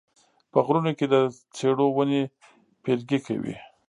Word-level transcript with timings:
په 0.51 0.59
غرونو 0.65 0.91
کې 0.97 1.05
د 1.13 1.15
څېړو 1.55 1.85
ونې 1.95 2.21
پیرګي 2.83 3.19
کوي 3.27 3.55